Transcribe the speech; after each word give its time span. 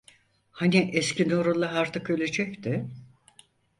Hani 0.51 0.89
eski 0.93 1.29
Nurullah 1.29 1.75
artık 1.75 2.09
ölecekti? 2.09 2.85